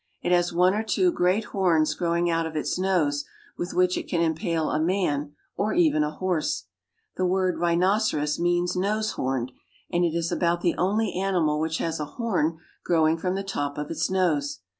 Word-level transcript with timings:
It 0.23 0.31
has 0.31 0.51
one 0.51 0.73
or 0.73 0.81
two 0.81 1.11
great 1.11 1.43
horns 1.43 1.93
growing 1.93 2.27
out 2.27 2.47
of 2.47 2.55
its 2.55 2.79
nose, 2.79 3.23
with 3.55 3.75
which 3.75 3.99
it 3.99 4.07
can 4.07 4.19
impale 4.19 4.71
a 4.71 4.79
man 4.79 5.33
or 5.55 5.75
even 5.75 6.03
a 6.03 6.09
horse. 6.09 6.65
'J'he 7.19 7.19
Rhinoceros. 7.29 7.59
"rhinoceros" 7.61 8.39
means 8.39 8.75
"nose 8.75 9.11
homed," 9.11 9.51
and 9.91 10.03
it 10.03 10.15
is 10.15 10.31
about 10.31 10.61
the 10.61 10.73
only 10.75 11.13
animal 11.13 11.59
which 11.59 11.77
has 11.77 11.99
a 11.99 12.05
horn 12.17 12.57
growing 12.83 13.15
from 13.19 13.35
the 13.35 13.43
top 13.43 13.77
of 13.77 13.91
its 13.91 14.09
nose. 14.09 14.61